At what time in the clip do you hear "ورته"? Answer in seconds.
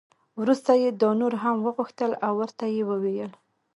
2.41-2.65